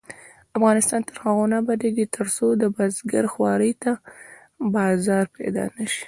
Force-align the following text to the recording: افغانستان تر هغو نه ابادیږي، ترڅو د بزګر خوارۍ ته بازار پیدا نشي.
افغانستان 0.57 1.01
تر 1.09 1.15
هغو 1.25 1.45
نه 1.51 1.55
ابادیږي، 1.63 2.05
ترڅو 2.15 2.45
د 2.61 2.63
بزګر 2.75 3.25
خوارۍ 3.33 3.71
ته 3.83 3.91
بازار 4.75 5.25
پیدا 5.37 5.63
نشي. 5.75 5.99